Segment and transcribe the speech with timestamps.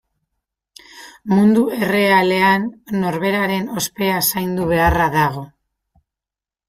[1.33, 2.65] Mundu errealean
[3.03, 5.45] norberaren ospea zaindu beharra dago.